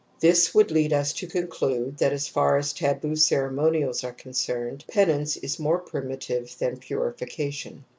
This 0.19 0.55
would 0.55 0.71
lead 0.71 0.93
us 0.93 1.13
to 1.13 1.27
conclude 1.27 1.99
that, 1.99 2.11
as 2.11 2.27
far 2.27 2.57
as 2.57 2.73
taboo 2.73 3.15
cere 3.15 3.51
monials 3.51 4.03
are 4.03 4.11
concerned, 4.11 4.83
penance 4.87 5.37
is 5.37 5.59
more 5.59 5.77
primi 5.77 6.17
tive 6.17 6.57
than 6.57 6.77
purification. 6.77 7.85